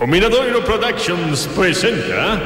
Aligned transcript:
O 0.00 0.06
Miradoiro 0.06 0.62
Productions 0.62 1.46
presenta 1.48 2.40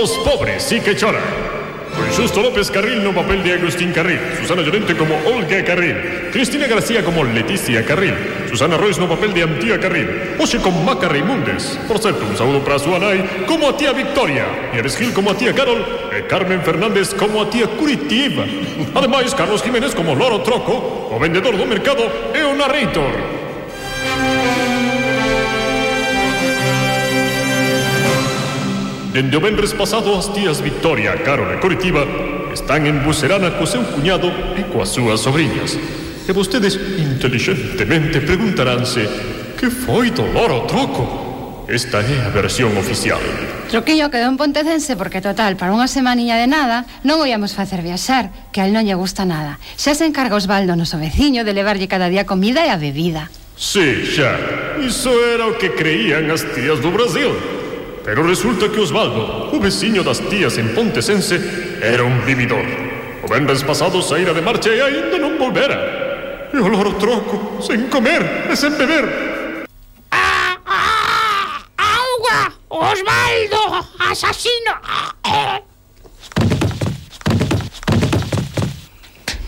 Os 0.00 0.16
pobres 0.18 0.62
sí 0.62 0.80
que 0.80 0.94
choran 0.94 1.53
Con 1.94 2.10
Xusto 2.12 2.42
López 2.42 2.70
Carril 2.70 3.02
no 3.02 3.14
papel 3.14 3.42
de 3.42 3.54
Agustín 3.54 3.92
Carril. 3.92 4.18
Susana 4.40 4.62
Llorente 4.62 4.96
como 4.96 5.14
Olga 5.26 5.64
Carril. 5.64 6.30
Cristina 6.32 6.66
García 6.66 7.04
como 7.04 7.22
Leticia 7.22 7.84
Carril. 7.84 8.14
Susana 8.50 8.76
Royce 8.76 9.00
no 9.00 9.08
papel 9.08 9.32
de 9.32 9.42
Antía 9.42 9.78
Carril. 9.78 10.34
Oxe 10.38 10.58
con 10.58 10.84
Maca 10.84 11.08
Raimundes. 11.08 11.78
Por 11.86 11.98
certo, 11.98 12.26
un 12.26 12.36
saúdo 12.36 12.64
para 12.64 12.78
nai 12.98 13.46
Como 13.46 13.68
a 13.68 13.76
tía 13.76 13.92
Victoria. 13.92 14.44
Nieves 14.72 14.96
Gil 14.96 15.12
como 15.12 15.30
a 15.30 15.36
tía 15.36 15.54
Carol. 15.54 15.84
E 16.10 16.26
Carmen 16.26 16.62
Fernández 16.62 17.14
como 17.14 17.42
a 17.42 17.50
tía 17.50 17.66
Curitiba. 17.66 18.44
Ademais, 18.94 19.34
Carlos 19.34 19.62
Jiménez 19.62 19.94
como 19.94 20.14
Loro 20.14 20.42
Troco 20.42 21.10
O 21.14 21.18
vendedor 21.18 21.56
do 21.56 21.66
mercado 21.66 22.02
e 22.34 22.42
o 22.42 22.54
Dende 29.14 29.38
o 29.38 29.40
venres 29.40 29.70
pasado 29.70 30.10
as 30.18 30.26
tías 30.34 30.58
Victoria, 30.58 31.14
Carol 31.22 31.46
e 31.54 31.62
Coritiba 31.62 32.02
están 32.50 32.82
en 32.90 32.98
Bucerana 33.06 33.54
co 33.54 33.62
seu 33.62 33.86
cuñado 33.86 34.26
e 34.58 34.66
coas 34.66 34.90
súas 34.90 35.22
sobrinhas. 35.22 35.78
E 36.26 36.34
vostedes 36.34 36.74
inteligentemente 36.98 38.18
preguntaránse 38.18 39.06
que 39.54 39.70
foi 39.70 40.10
do 40.10 40.26
loro 40.34 40.66
troco? 40.66 41.62
Esta 41.70 42.02
é 42.02 42.26
a 42.26 42.34
versión 42.34 42.74
oficial. 42.74 43.22
Troquillo 43.70 44.10
quedou 44.10 44.34
en 44.34 44.34
Pontecense 44.34 44.98
porque 44.98 45.22
total, 45.22 45.54
para 45.54 45.70
unha 45.70 45.86
semaniña 45.86 46.34
de 46.34 46.50
nada 46.50 46.82
non 47.06 47.22
o 47.22 47.28
íamos 47.30 47.54
facer 47.54 47.86
viaxar, 47.86 48.34
que 48.50 48.58
a 48.58 48.66
él 48.66 48.74
non 48.74 48.82
lle 48.82 48.98
gusta 48.98 49.22
nada. 49.22 49.62
Xa 49.78 49.94
se 49.94 50.10
encarga 50.10 50.34
Osvaldo, 50.34 50.74
noso 50.74 50.98
veciño, 50.98 51.46
de 51.46 51.54
levarlle 51.54 51.86
cada 51.86 52.10
día 52.10 52.26
comida 52.26 52.66
e 52.66 52.74
a 52.74 52.82
bebida. 52.82 53.30
Sí, 53.54 54.10
xa. 54.10 54.34
Iso 54.82 55.14
era 55.22 55.46
o 55.46 55.54
que 55.54 55.70
creían 55.70 56.34
as 56.34 56.42
tías 56.50 56.82
do 56.82 56.90
Brasil. 56.90 57.53
Pero 58.04 58.22
resulta 58.22 58.68
que 58.68 58.80
Osvaldo, 58.80 59.48
o 59.48 59.56
veciño 59.58 60.04
das 60.04 60.20
tías 60.28 60.60
en 60.60 60.76
Pontecense, 60.76 61.40
era 61.80 62.04
un 62.04 62.20
vividor. 62.28 62.62
O 63.24 63.26
venres 63.26 63.64
pasado 63.64 64.04
saíra 64.04 64.36
de 64.36 64.44
marcha 64.44 64.68
e 64.68 64.76
aínda 64.76 65.16
non 65.16 65.40
volvera. 65.40 66.52
E 66.52 66.60
o 66.60 66.68
loro 66.68 66.92
troco, 67.00 67.64
sen 67.64 67.88
comer 67.88 68.52
e 68.52 68.54
sen 68.54 68.76
beber. 68.76 69.08
¡Ah! 70.12 70.52
¡Ah! 70.68 71.64
¡Agua! 71.80 72.52
¡Osvaldo! 72.68 73.88
¡Asesino! 73.96 74.76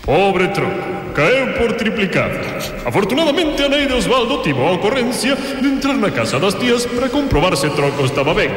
Pobre 0.00 0.48
troco, 0.48 1.05
caeu 1.16 1.56
por 1.56 1.72
triplicado. 1.72 2.36
Afortunadamente 2.84 3.64
a 3.64 3.68
nai 3.72 3.88
de 3.88 3.94
Osvaldo 3.96 4.44
tivo 4.44 4.68
a 4.68 4.76
ocorrencia 4.76 5.34
de 5.34 5.66
entrar 5.66 5.96
na 5.96 6.12
casa 6.12 6.38
das 6.38 6.54
tías 6.60 6.84
para 6.84 7.08
comprobar 7.08 7.56
se 7.56 7.72
Troco 7.72 8.04
estaba 8.04 8.36
ben. 8.36 8.52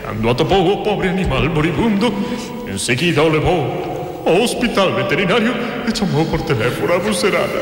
Cando 0.00 0.32
atopou 0.32 0.64
o 0.64 0.82
pobre 0.82 1.12
animal 1.12 1.44
moribundo, 1.52 2.08
enseguida 2.72 3.22
o 3.22 3.28
levou 3.28 4.24
ao 4.24 4.40
hospital 4.40 4.96
veterinario 4.96 5.52
e 5.84 5.92
chamou 5.92 6.24
por 6.24 6.40
teléfono 6.40 6.94
a 6.94 6.98
Bucerana. 6.98 7.60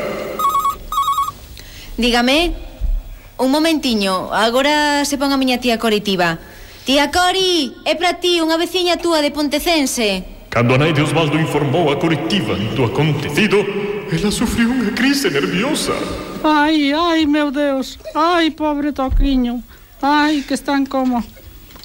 Dígame, 1.99 2.55
un 3.37 3.51
momentiño, 3.51 4.31
agora 4.31 5.03
se 5.03 5.19
pon 5.19 5.35
a 5.35 5.37
miña 5.37 5.59
tía 5.59 5.75
Coritiba. 5.75 6.39
Tía 6.87 7.11
Cori, 7.11 7.75
é 7.83 7.93
para 7.99 8.23
ti 8.23 8.39
unha 8.39 8.55
veciña 8.55 8.95
túa 8.95 9.19
de 9.19 9.35
Pontecense. 9.35 10.23
Cando 10.49 10.73
a 10.73 10.77
nai 10.79 10.95
de 10.95 11.03
Osvaldo 11.03 11.37
informou 11.37 11.91
a 11.91 11.99
coritiva 11.99 12.55
do 12.73 12.87
acontecido, 12.87 13.61
Ela 14.09 14.31
sufriu 14.31 14.73
unha 14.73 14.89
crise 14.97 15.29
nerviosa. 15.29 15.93
Ai, 16.41 16.89
ai, 16.93 17.29
meu 17.29 17.51
Deus. 17.53 18.01
Ai, 18.17 18.49
pobre 18.49 18.89
Toquiño. 18.91 19.61
Ai, 20.01 20.41
que 20.41 20.53
están 20.57 20.85
como... 20.85 21.21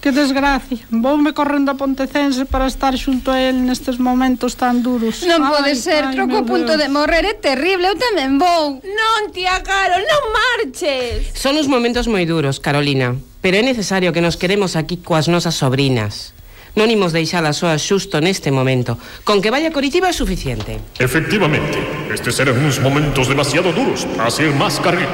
Que 0.00 0.12
desgracia. 0.12 0.84
Voume 0.92 1.32
correndo 1.32 1.72
a 1.72 1.80
Pontecense 1.80 2.44
para 2.44 2.68
estar 2.68 2.92
xunto 2.92 3.32
a 3.32 3.40
él 3.40 3.64
nestes 3.64 3.96
momentos 3.96 4.52
tan 4.52 4.84
duros. 4.84 5.24
Non 5.24 5.48
pode 5.48 5.72
ser, 5.80 6.04
ai, 6.04 6.12
troco 6.12 6.40
a 6.40 6.44
punto 6.44 6.76
Deus. 6.76 6.80
de 6.84 6.92
morrer 6.92 7.24
é 7.24 7.32
terrible, 7.40 7.88
eu 7.88 7.96
tamén 7.96 8.36
vou. 8.36 8.84
Non, 8.84 9.32
tía 9.32 9.64
Carol, 9.64 10.04
non 10.04 10.22
marches. 10.28 11.32
Son 11.32 11.56
uns 11.56 11.72
momentos 11.72 12.04
moi 12.04 12.28
duros, 12.28 12.60
Carolina, 12.60 13.16
pero 13.40 13.56
é 13.56 13.64
necesario 13.64 14.12
que 14.12 14.20
nos 14.20 14.36
queremos 14.36 14.76
aquí 14.76 15.00
coas 15.00 15.24
nosas 15.24 15.56
sobrinas. 15.56 16.36
Non 16.74 16.90
imos 16.90 17.14
deixala 17.14 17.54
soa 17.54 17.78
xusto 17.78 18.18
neste 18.18 18.50
momento. 18.50 18.98
Con 19.22 19.38
que 19.38 19.54
vaya 19.54 19.70
Coritiba 19.70 20.10
é 20.10 20.14
suficiente. 20.14 20.82
Efectivamente, 20.98 21.78
estes 22.10 22.34
eran 22.42 22.58
uns 22.58 22.82
momentos 22.82 23.30
demasiado 23.30 23.70
duros 23.70 24.02
para 24.18 24.26
ser 24.26 24.50
máis 24.58 24.82
carril. 24.82 25.06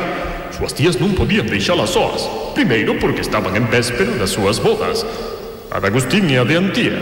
Súas 0.57 0.73
tías 0.73 0.97
non 0.97 1.13
podían 1.13 1.45
deixalas 1.45 1.93
soas. 1.93 2.25
Primeiro 2.57 2.97
porque 2.97 3.21
estaban 3.21 3.53
en 3.61 3.69
véspera 3.69 4.09
das 4.17 4.33
súas 4.33 4.57
bodas. 4.57 5.05
A 5.69 5.77
de 5.85 5.93
Agustín 5.93 6.33
e 6.33 6.41
a 6.41 6.49
de 6.49 6.57
Antía. 6.57 6.97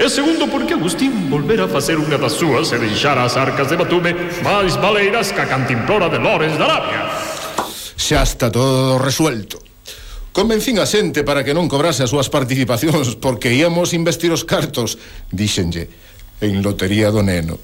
E 0.00 0.06
segundo 0.08 0.48
porque 0.48 0.72
Agustín 0.72 1.28
volvera 1.28 1.68
a 1.68 1.72
facer 1.72 2.00
unha 2.00 2.16
das 2.16 2.32
súas 2.32 2.72
e 2.72 2.80
deixara 2.80 3.28
as 3.28 3.36
arcas 3.36 3.68
de 3.68 3.76
Batume 3.76 4.16
máis 4.40 4.80
baleiras 4.80 5.36
que 5.36 5.44
a 5.44 5.50
cantimplora 5.50 6.08
de 6.08 6.16
Lores 6.16 6.56
da 6.56 6.64
Arabia. 6.64 7.12
Xa 7.92 8.24
está 8.24 8.48
todo 8.48 8.96
resuelto. 8.96 9.67
Convencín 10.32 10.78
a 10.78 10.86
xente 10.86 11.24
para 11.24 11.42
que 11.42 11.56
non 11.56 11.66
cobrase 11.66 12.04
as 12.06 12.12
súas 12.12 12.30
participacións 12.30 13.18
porque 13.18 13.50
íamos 13.50 13.96
investir 13.96 14.30
os 14.30 14.46
cartos, 14.46 15.00
díxenlle, 15.34 15.90
en 16.38 16.62
lotería 16.62 17.10
do 17.10 17.26
neno. 17.26 17.58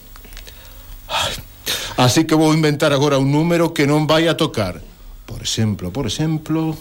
Así 1.97 2.27
que 2.27 2.35
vou 2.35 2.51
inventar 2.51 2.91
agora 2.91 3.23
un 3.23 3.31
número 3.31 3.71
que 3.71 3.87
non 3.87 4.11
vai 4.11 4.27
a 4.27 4.35
tocar. 4.35 4.83
Por 5.27 5.41
exemplo, 5.41 5.95
por 5.95 6.11
exemplo... 6.11 6.75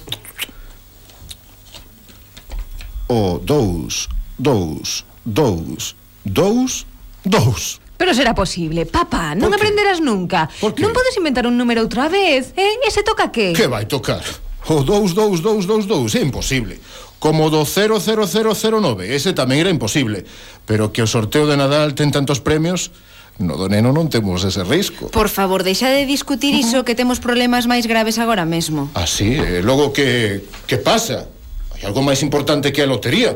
O 3.14 3.38
2, 3.38 4.10
2, 4.40 5.06
2, 5.26 5.96
2, 6.26 6.88
2. 7.24 7.80
Pero 7.98 8.12
será 8.18 8.34
posible, 8.34 8.90
papá, 8.90 9.38
non 9.38 9.54
aprenderás 9.54 10.02
nunca. 10.02 10.50
Non 10.60 10.92
podes 10.98 11.14
inventar 11.16 11.46
un 11.46 11.54
número 11.54 11.86
outra 11.86 12.10
vez, 12.10 12.58
eh? 12.58 12.82
Ese 12.82 13.06
toca 13.06 13.30
que? 13.30 13.54
Que 13.54 13.70
vai 13.70 13.86
tocar? 13.86 14.26
O 14.68 14.84
22222 14.84 16.16
é 16.16 16.22
imposible. 16.24 16.80
Como 17.20 17.50
do 17.50 17.64
00009, 17.64 19.08
ese 19.12 19.32
tamén 19.36 19.60
era 19.64 19.72
imposible. 19.72 20.24
Pero 20.68 20.92
que 20.92 21.04
o 21.04 21.08
sorteo 21.08 21.48
de 21.48 21.60
Nadal 21.60 21.96
ten 21.96 22.12
tantos 22.12 22.40
premios, 22.40 22.92
no 23.40 23.58
do 23.60 23.68
neno 23.68 23.92
non 23.92 24.08
temos 24.08 24.46
ese 24.48 24.64
risco. 24.64 25.12
Por 25.12 25.28
favor, 25.28 25.68
deixa 25.68 25.92
de 25.92 26.08
discutir 26.08 26.56
iso 26.56 26.86
que 26.88 26.96
temos 26.96 27.20
problemas 27.20 27.68
máis 27.68 27.88
graves 27.90 28.22
agora 28.22 28.48
mesmo. 28.48 28.88
Ah, 28.96 29.08
sí? 29.10 29.36
E 29.36 29.60
logo 29.66 29.92
que, 29.92 30.48
que 30.70 30.80
pasa? 30.80 31.28
Hai 31.76 31.84
algo 31.84 32.06
máis 32.06 32.24
importante 32.24 32.72
que 32.72 32.84
a 32.84 32.88
lotería. 32.88 33.36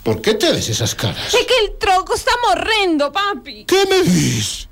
Por 0.00 0.24
que 0.24 0.32
tedes 0.32 0.64
esas 0.72 0.96
caras? 0.96 1.34
É 1.36 1.44
que 1.44 1.56
el 1.60 1.76
troco 1.76 2.16
está 2.16 2.32
morrendo, 2.40 3.12
papi. 3.12 3.68
Que 3.68 3.84
me 3.84 4.00
dis? 4.00 4.69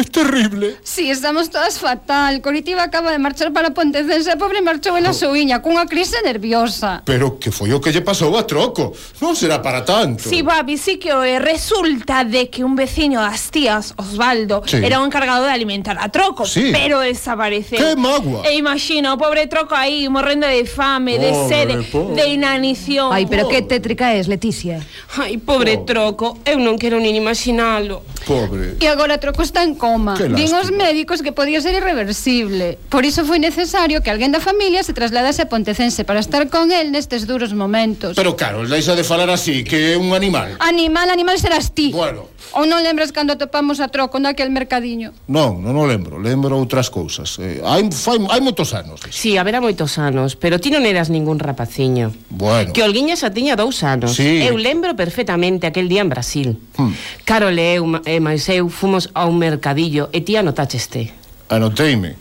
É 0.00 0.04
terrible. 0.04 0.76
Sí, 0.82 1.10
estamos 1.10 1.50
todas 1.50 1.78
fatal. 1.78 2.40
Coritiba 2.40 2.82
acaba 2.82 3.10
de 3.12 3.18
marchar 3.18 3.52
para 3.52 3.70
Pontecense, 3.76 4.34
pobre 4.40 4.62
marchou 4.64 4.96
en 4.96 5.04
a 5.04 5.12
súiña, 5.12 5.60
cunha 5.60 5.84
crise 5.84 6.16
nerviosa. 6.24 7.02
Pero 7.04 7.36
que 7.36 7.52
foi 7.52 7.68
o 7.76 7.80
que 7.84 7.92
lle 7.92 8.00
pasou 8.00 8.32
a 8.40 8.48
Troco? 8.48 8.96
Non 9.20 9.36
será 9.36 9.60
para 9.60 9.84
tanto. 9.84 10.24
Sí, 10.24 10.40
papi, 10.40 10.80
sí 10.80 10.96
que 10.96 11.12
o 11.12 11.20
é. 11.20 11.36
Resulta 11.36 12.24
de 12.24 12.48
que 12.48 12.64
un 12.64 12.72
veciño 12.80 13.20
das 13.20 13.52
tías, 13.52 13.92
Osvaldo, 14.00 14.64
Sí. 14.64 14.80
era 14.80 15.00
o 15.00 15.04
encargado 15.04 15.44
de 15.44 15.52
alimentar 15.52 16.00
a 16.00 16.08
Troco, 16.08 16.48
Sí. 16.48 16.72
pero 16.72 17.04
desapareceu. 17.04 17.76
Que 17.76 17.92
magua. 17.92 18.40
E 18.48 18.56
imagina, 18.56 19.12
o 19.12 19.20
pobre 19.20 19.52
Troco 19.52 19.76
aí, 19.76 20.08
morrendo 20.08 20.48
de 20.48 20.64
fame, 20.64 21.20
de 21.20 21.28
Pobre, 21.28 21.48
sede, 21.52 21.74
pobre. 21.92 22.16
de 22.16 22.24
inanición. 22.32 23.12
Ai, 23.12 23.28
pero 23.28 23.52
que 23.52 23.60
tétrica 23.60 24.16
es, 24.16 24.32
Leticia 24.32 24.80
Ai, 25.20 25.36
pobre 25.36 25.76
troco, 25.84 26.40
eu 26.48 26.56
non 26.56 26.80
quero 26.80 26.96
nin 26.96 27.12
imaginalo. 27.20 28.00
Pobre. 28.24 28.80
E 28.80 28.86
agora 28.88 29.20
Troco 29.20 29.42
está 29.44 29.60
en 29.60 29.74
coma. 29.76 29.89
glaucoma. 29.98 30.14
Din 30.36 30.54
os 30.54 30.70
médicos 30.70 31.22
que 31.22 31.32
podía 31.32 31.60
ser 31.60 31.74
irreversible. 31.74 32.78
Por 32.88 33.04
iso 33.04 33.24
foi 33.24 33.38
necesario 33.42 34.02
que 34.02 34.10
alguén 34.10 34.30
da 34.30 34.40
familia 34.40 34.82
se 34.86 34.94
trasladase 34.94 35.42
a 35.42 35.48
Pontecense 35.50 36.04
para 36.06 36.20
estar 36.20 36.46
con 36.48 36.70
el 36.70 36.92
nestes 36.94 37.26
duros 37.26 37.52
momentos. 37.54 38.14
Pero 38.14 38.36
claro, 38.36 38.62
deixa 38.66 38.94
de 38.94 39.02
falar 39.02 39.30
así, 39.30 39.64
que 39.64 39.94
é 39.94 39.96
un 39.98 40.14
animal. 40.14 40.54
Animal, 40.60 41.10
animal 41.10 41.38
serás 41.38 41.74
ti. 41.74 41.90
Bueno, 41.90 42.29
Ou 42.52 42.66
non 42.66 42.82
lembras 42.82 43.14
cando 43.14 43.36
atopamos 43.36 43.78
a 43.78 43.88
troco 43.88 44.18
naquel 44.18 44.50
mercadiño? 44.50 45.14
Non, 45.30 45.62
non 45.62 45.78
o 45.78 45.84
lembro, 45.86 46.18
lembro 46.18 46.58
outras 46.58 46.90
cousas. 46.90 47.38
Eh, 47.38 47.62
hai, 47.62 47.86
fai, 47.94 48.18
hai 48.26 48.40
moitos 48.42 48.74
anos. 48.74 49.00
Si, 49.06 49.12
sí, 49.12 49.30
haberá 49.38 49.62
moitos 49.62 50.00
anos, 50.02 50.34
pero 50.34 50.58
ti 50.58 50.74
non 50.74 50.82
eras 50.82 51.08
ningún 51.12 51.38
rapaciño. 51.38 52.10
Bueno. 52.32 52.74
Que 52.74 52.82
Olguiña 52.82 53.14
xa 53.14 53.30
tiña 53.30 53.54
dous 53.54 53.86
anos. 53.86 54.18
Sí. 54.18 54.42
Eu 54.42 54.58
lembro 54.58 54.98
perfectamente 54.98 55.70
aquel 55.70 55.86
día 55.86 56.02
en 56.02 56.10
Brasil. 56.10 56.58
Hmm. 56.74 56.96
Carol 57.22 57.54
e 57.54 57.78
eu, 57.78 57.86
e 58.02 58.18
máis 58.18 58.48
eu, 58.50 58.66
fomos 58.66 59.12
a 59.14 59.30
un 59.30 59.38
mercadillo 59.38 60.10
e 60.10 60.20
ti 60.24 60.34
anotaxeste. 60.34 61.14
Anoteime. 61.50 62.18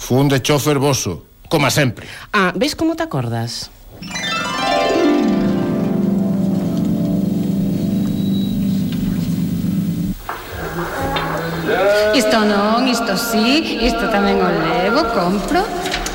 Fun 0.00 0.32
de 0.32 0.40
chofer 0.40 0.80
voso, 0.80 1.28
como 1.52 1.68
sempre. 1.68 2.08
Ah, 2.32 2.56
ves 2.56 2.72
como 2.72 2.96
te 2.96 3.04
acordas? 3.04 3.68
Eh. 11.70 12.18
Isto 12.18 12.42
non, 12.42 12.84
isto 12.90 13.14
sí, 13.14 13.78
isto 13.86 14.10
tamén 14.10 14.42
o 14.42 14.50
levo, 14.50 15.06
compro 15.14 15.62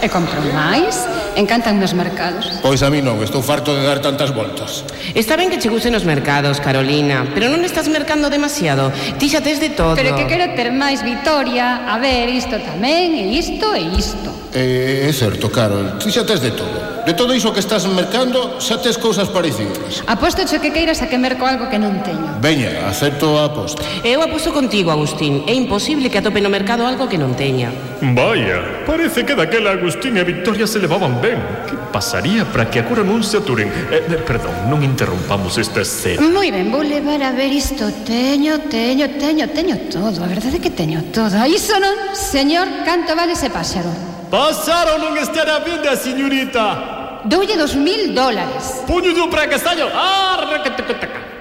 e 0.04 0.07
compro 0.12 0.44
máis. 0.52 1.07
Encantan 1.36 1.80
nos 1.80 1.92
mercados. 1.96 2.63
Pois 2.63 2.80
a 2.84 2.92
mí 2.92 3.04
non, 3.04 3.19
estou 3.24 3.44
farto 3.44 3.75
de 3.75 3.84
dar 3.84 4.00
tantas 4.00 4.31
voltas. 4.31 4.88
Está 5.16 5.36
ben 5.36 5.52
que 5.52 5.60
che 5.60 5.72
gusten 5.72 5.96
os 5.96 6.04
mercados, 6.04 6.60
Carolina, 6.60 7.28
pero 7.31 7.48
non 7.48 7.63
estás 7.63 7.88
mercando 7.88 8.28
demasiado. 8.28 8.92
Ti 8.92 9.28
xa 9.31 9.40
tes 9.40 9.63
de 9.63 9.72
todo. 9.72 9.96
Pero 9.96 10.16
que 10.16 10.28
quero 10.28 10.52
ter 10.56 10.75
máis 10.75 11.04
Vitoria, 11.04 11.88
a 11.88 12.00
ver, 12.00 12.28
isto 12.28 12.60
tamén, 12.60 13.16
e 13.16 13.40
isto 13.40 13.72
e 13.75 13.84
isto. 13.96 14.35
Eh, 14.56 15.10
é 15.10 15.12
certo, 15.12 15.52
Carol, 15.52 16.00
ti 16.00 16.07
xa 16.07 16.24
tes 16.24 16.40
de 16.40 16.56
todo. 16.56 17.04
De 17.06 17.12
todo 17.13 17.36
iso 17.36 17.52
que 17.52 17.60
estás 17.60 17.84
mercando, 17.92 18.56
xa 18.63 18.80
tes 18.80 18.96
cousas 18.96 19.28
parecidas. 19.28 20.00
Aposto 20.07 20.48
che 20.48 20.63
que 20.63 20.72
queiras 20.72 21.04
a 21.04 21.12
que 21.12 21.19
merco 21.19 21.44
algo 21.44 21.68
que 21.68 21.75
non 21.75 22.00
teño. 22.07 22.40
Veña, 22.40 22.88
acepto 22.88 23.36
a 23.36 23.52
aposta. 23.52 23.84
Eu 24.00 24.24
aposto 24.24 24.56
contigo, 24.56 24.96
Agustín. 24.96 25.44
É 25.44 25.52
imposible 25.52 26.07
que 26.07 26.24
atope 26.24 26.40
no 26.40 26.48
mercado 26.48 26.88
algo 26.88 27.12
que 27.12 27.19
non 27.19 27.36
teña. 27.36 27.68
Vaya, 28.16 28.88
parece 28.88 29.28
que 29.28 29.36
daquela 29.36 29.75
Agustín 29.75 30.16
e 30.16 30.24
Victoria 30.24 30.63
se 30.63 30.80
levaban 30.80 31.19
ben. 31.19 31.36
Que 31.68 31.75
pasaría 31.92 32.48
para 32.48 32.72
que 32.72 32.80
agora 32.80 33.04
non 33.04 33.28
se 33.28 33.44
aturen? 33.44 33.68
Eh, 33.92 34.08
eh, 34.08 34.24
perdón, 34.24 34.72
non 34.72 34.80
interrompamos 34.88 35.60
esta 35.60 35.84
escena. 35.84 36.24
Moi 36.24 36.48
ben, 36.48 36.72
vou 36.72 36.80
levar 36.80 37.19
a 37.28 37.36
ver 37.36 37.51
isto. 37.51 37.92
Teño, 38.08 38.72
teño, 38.72 39.19
teño, 39.19 39.51
teño 39.51 39.92
todo. 39.92 40.24
A 40.24 40.31
verdade 40.31 40.58
é 40.58 40.63
que 40.63 40.72
teño 40.72 41.12
todo. 41.12 41.36
Iso 41.44 41.75
non, 41.75 42.16
señor, 42.16 42.72
canto 42.88 43.19
vale 43.19 43.36
ese 43.36 43.51
páxaro? 43.51 44.05
Pasaron 44.30 45.01
non 45.01 45.13
estará 45.18 45.60
vinda, 45.60 45.95
señorita. 45.95 47.24
Doulle 47.25 47.57
dos 47.57 47.74
mil 47.75 48.13
dólares. 48.13 48.86
Puño 48.86 49.13
de 49.13 49.22
un 49.22 49.31
fracasallo. 49.31 49.89
Ah. 49.94 50.36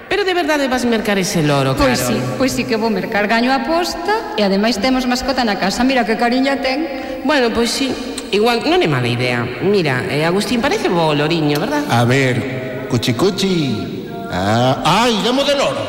Pero 0.09 0.23
de 0.23 0.33
verdade 0.33 0.67
vas 0.67 0.85
mercar 0.85 1.17
ese 1.19 1.43
loro, 1.43 1.75
Carol. 1.75 1.91
Pois 1.91 1.99
sí, 1.99 2.15
pois 2.37 2.51
sí 2.53 2.63
que 2.63 2.77
vou 2.77 2.89
mercar 2.89 3.27
gaño 3.27 3.51
a 3.51 3.67
posta 3.67 4.37
e 4.37 4.47
ademais 4.47 4.77
temos 4.79 5.03
mascota 5.03 5.43
na 5.43 5.59
casa. 5.59 5.83
Mira 5.83 6.05
que 6.05 6.15
cariña 6.15 6.61
ten. 6.61 7.21
Bueno, 7.25 7.51
pois 7.51 7.67
sí. 7.67 7.91
Igual 8.31 8.63
non 8.63 8.79
é 8.79 8.87
mala 8.87 9.11
idea. 9.11 9.43
Mira, 9.43 10.07
eh, 10.07 10.23
Agustín 10.23 10.61
parece 10.63 10.87
bo 10.87 11.11
loriño, 11.11 11.59
verdad? 11.59 11.83
A 11.91 12.07
ver, 12.07 12.87
cuchi 12.87 13.11
cuchi. 13.11 14.07
Ah, 14.31 15.03
ai, 15.03 15.19
llamo 15.19 15.43
de 15.43 15.55
loro. 15.59 15.83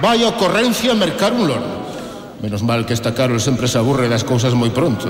Vaya 0.00 0.28
ocurrencia 0.28 0.94
mercar 0.94 1.32
un 1.36 1.48
loro. 1.48 1.75
Menos 2.42 2.62
mal 2.62 2.84
que 2.84 2.92
esta 2.92 3.14
Carol 3.14 3.40
sempre 3.40 3.68
se 3.68 3.78
aburre 3.78 4.08
das 4.08 4.24
cousas 4.24 4.52
moi 4.52 4.68
pronto. 4.68 5.08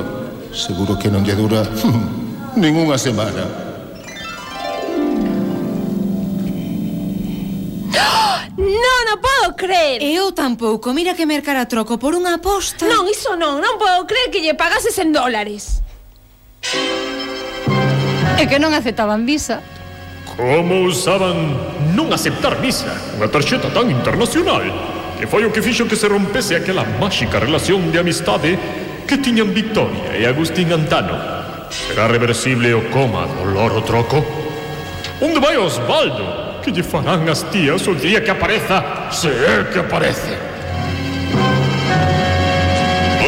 Seguro 0.55 0.95
que 0.95 1.11
non 1.11 1.27
lle 1.27 1.35
dura 1.35 1.67
ningunha 2.55 2.95
semana. 2.97 3.67
Non 8.57 9.05
o 9.13 9.17
podo 9.19 9.59
creer. 9.59 10.01
Eu 10.01 10.33
tampouco, 10.33 10.95
mira 10.95 11.13
que 11.19 11.27
mercara 11.27 11.67
troco 11.67 11.99
por 11.99 12.15
unha 12.15 12.39
aposta. 12.39 12.87
Non, 12.87 13.05
iso 13.11 13.35
non, 13.35 13.59
non 13.59 13.77
podo 13.77 14.07
creer 14.07 14.31
que 14.31 14.41
lle 14.41 14.55
pagases 14.55 14.97
en 15.03 15.11
dólares. 15.11 15.83
É 18.39 18.47
que 18.47 18.63
non 18.63 18.71
aceptaban 18.73 19.27
visa. 19.27 19.61
Como 20.39 20.87
usaban 20.87 21.59
non 21.93 22.15
aceptar 22.15 22.57
visa? 22.63 22.95
Unha 23.19 23.29
tarxeta 23.29 23.69
tan 23.69 23.91
internacional 23.91 24.63
que 25.19 25.27
foi 25.27 25.45
o 25.45 25.51
que 25.51 25.63
fixo 25.63 25.87
que 25.87 25.97
se 25.97 26.09
rompese 26.09 26.55
aquela 26.55 26.85
máxica 26.85 27.39
relación 27.39 27.91
de 27.91 27.99
amistade 27.99 28.59
que 29.07 29.19
tiñan 29.19 29.53
Victoria 29.55 30.17
e 30.19 30.27
Agustín 30.27 30.73
Antano. 30.73 31.17
Será 31.71 32.07
reversible 32.07 32.75
o 32.75 32.91
coma 32.91 33.27
dolor 33.27 33.73
loro 33.73 33.83
troco? 33.83 34.25
Onde 35.21 35.41
vai 35.41 35.57
Osvaldo? 35.57 36.61
Que 36.63 36.71
lle 36.71 36.83
farán 36.83 37.29
as 37.29 37.43
tías 37.51 37.87
o 37.87 37.95
día 37.95 38.21
que 38.21 38.31
apareza, 38.31 39.09
se 39.11 39.29
é 39.29 39.65
que 39.73 39.79
aparece. 39.79 40.37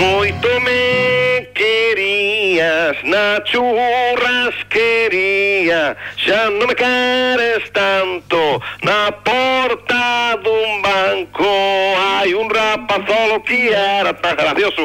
Moito 0.01 0.49
me 0.61 1.49
querías 1.55 2.97
na 3.05 3.41
churrasquería 3.45 5.38
María, 5.69 5.97
xa 6.17 6.49
non 6.51 6.67
me 6.67 6.75
queres 6.75 7.69
tanto. 7.73 8.61
Na 8.83 9.13
porta 9.13 10.37
dun 10.41 10.57
um 10.57 10.83
banco 10.83 11.45
hai 12.01 12.33
un 12.33 12.47
um 12.47 12.49
rapazolo 12.49 13.41
que 13.45 13.69
era 13.69 14.15
tan 14.15 14.37
gracioso. 14.37 14.73